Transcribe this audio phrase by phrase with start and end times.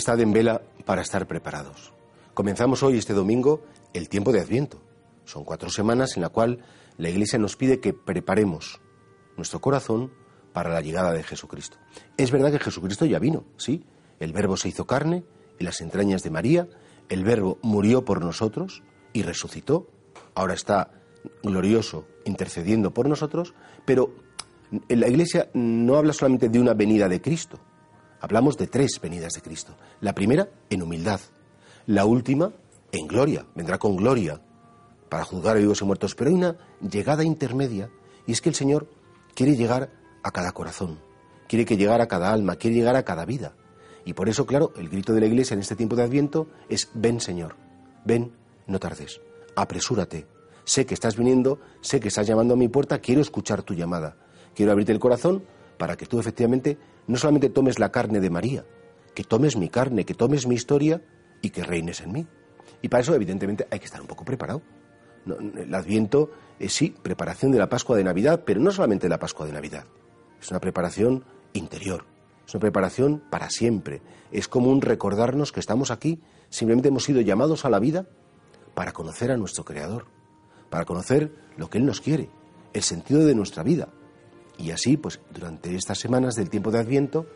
[0.00, 1.92] Estad en vela para estar preparados.
[2.32, 4.80] Comenzamos hoy, este domingo, el tiempo de Adviento.
[5.26, 6.64] Son cuatro semanas en la cual
[6.96, 8.80] la Iglesia nos pide que preparemos
[9.36, 10.10] nuestro corazón
[10.54, 11.76] para la llegada de Jesucristo.
[12.16, 13.84] Es verdad que Jesucristo ya vino, sí.
[14.20, 15.22] El Verbo se hizo carne
[15.58, 16.66] en las entrañas de María,
[17.10, 19.86] el Verbo murió por nosotros y resucitó.
[20.34, 20.92] Ahora está
[21.42, 23.52] glorioso intercediendo por nosotros,
[23.84, 24.14] pero
[24.88, 27.60] la Iglesia no habla solamente de una venida de Cristo,
[28.20, 29.74] Hablamos de tres venidas de Cristo.
[30.00, 31.20] La primera en humildad,
[31.86, 32.52] la última
[32.92, 34.40] en gloria, vendrá con gloria
[35.08, 37.90] para juzgar a vivos y muertos, pero hay una llegada intermedia
[38.26, 38.88] y es que el Señor
[39.34, 39.90] quiere llegar
[40.22, 41.00] a cada corazón,
[41.48, 43.54] quiere que llegar a cada alma, quiere llegar a cada vida.
[44.04, 46.90] Y por eso, claro, el grito de la Iglesia en este tiempo de Adviento es
[46.94, 47.56] ven Señor,
[48.04, 48.32] ven,
[48.66, 49.20] no tardes,
[49.56, 50.26] apresúrate.
[50.64, 54.16] Sé que estás viniendo, sé que estás llamando a mi puerta, quiero escuchar tu llamada.
[54.54, 55.42] Quiero abrirte el corazón
[55.80, 58.66] para que tú efectivamente no solamente tomes la carne de María,
[59.14, 61.00] que tomes mi carne, que tomes mi historia
[61.40, 62.26] y que reines en mí.
[62.82, 64.60] Y para eso, evidentemente, hay que estar un poco preparado.
[65.26, 69.18] el Adviento es sí, preparación de la Pascua de Navidad, pero no solamente de la
[69.18, 69.86] Pascua de Navidad.
[70.38, 72.04] Es una preparación interior,
[72.46, 74.02] es una preparación para siempre.
[74.32, 76.20] Es como un recordarnos que estamos aquí,
[76.50, 78.06] simplemente hemos sido llamados a la vida
[78.74, 80.08] para conocer a nuestro Creador,
[80.68, 82.28] para conocer lo que Él nos quiere,
[82.74, 83.88] el sentido de nuestra vida,
[84.60, 87.26] y así, pues durante estas semanas del tiempo de Adviento,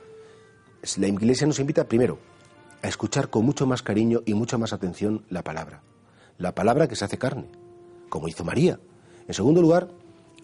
[0.96, 2.18] la Iglesia nos invita primero
[2.82, 5.82] a escuchar con mucho más cariño y mucha más atención la palabra.
[6.36, 7.46] La palabra que se hace carne,
[8.10, 8.78] como hizo María.
[9.26, 9.88] En segundo lugar,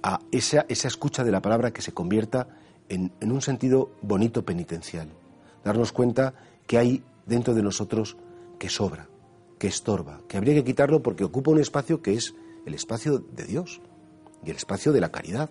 [0.02, 2.48] a esa, esa escucha de la palabra que se convierta
[2.88, 5.08] en, en un sentido bonito penitencial.
[5.62, 6.32] Darnos cuenta
[6.66, 8.16] que hay dentro de nosotros
[8.58, 9.08] que sobra,
[9.58, 13.44] que estorba, que habría que quitarlo porque ocupa un espacio que es el espacio de
[13.44, 13.82] Dios
[14.44, 15.50] y el espacio de la caridad.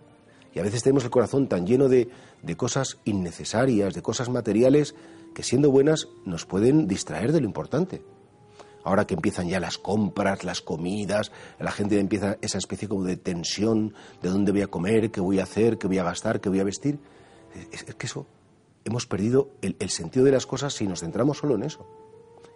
[0.54, 2.10] Y a veces tenemos el corazón tan lleno de,
[2.58, 4.96] cosas innecesarias, de cosas materiales,
[5.34, 8.02] que siendo buenas nos pueden distraer de lo importante.
[8.84, 13.18] Ahora que empiezan ya las compras, las comidas, la gente empieza esa especie como de
[13.18, 16.50] tensión de dónde voy a comer, qué voy a hacer, qué voy a gastar, qué
[16.50, 17.00] voy a vestir.
[17.72, 18.26] Es, que eso,
[18.86, 21.86] hemos perdido el, sentido de las cosas si nos centramos solo en eso.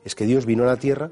[0.04, 1.12] Es que Dios vino a la tierra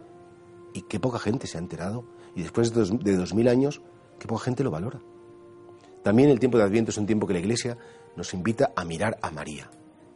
[0.74, 2.06] y qué poca gente se ha enterado.
[2.36, 3.82] Y después de de dos mil años,
[4.18, 5.02] qué poca gente lo valora.
[6.04, 7.78] También el tiempo de Adviento es un tiempo que la Iglesia
[8.16, 9.70] nos invita a mirar a María.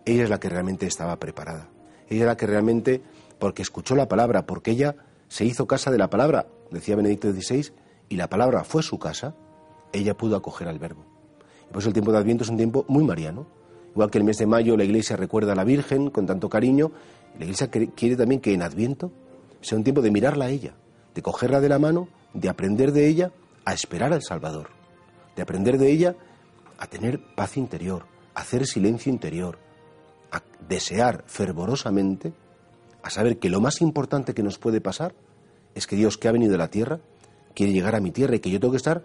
[0.03, 1.69] Ella es la que realmente estaba preparada.
[2.09, 3.01] Ella es la que realmente,
[3.40, 4.96] porque escuchó la palabra, porque ella
[5.28, 7.72] se hizo casa de la palabra, decía Benedicto XVI,
[8.09, 9.35] y la palabra fue su casa,
[9.94, 11.06] ella pudo acoger al verbo.
[11.69, 13.47] Y por eso el tiempo de Adviento es un tiempo muy mariano.
[13.91, 16.91] Igual que el mes de mayo la Iglesia recuerda a la Virgen con tanto cariño,
[17.38, 19.12] la Iglesia quiere también que en Adviento
[19.62, 20.75] sea un tiempo de mirarla a ella,
[21.13, 23.31] de cogerla de la mano, de aprender de ella,
[23.63, 24.74] a esperar al Salvador
[25.35, 26.16] de aprender de ella
[26.78, 29.57] a tener paz interior, a hacer silencio interior,
[30.31, 32.34] a desear fervorosamente,
[33.03, 35.13] a saber que lo más importante que nos puede pasar
[35.73, 37.00] es que Dios que ha venido a la tierra
[37.53, 39.03] quiere llegar a mi tierra y que yo tengo que estar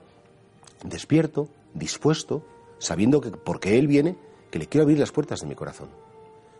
[0.84, 2.44] despierto, dispuesto,
[2.78, 4.16] sabiendo que porque Él viene,
[4.50, 5.88] que le quiero abrir las puertas de mi corazón.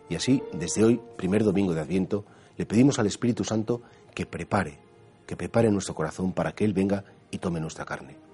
[0.09, 2.25] Y así, desde hoy, primer domingo de Adviento,
[2.57, 3.81] le pedimos al Espíritu Santo
[4.13, 4.77] que prepare,
[5.25, 8.30] que prepare nuestro corazón para que Él venga y tome nuestra carne.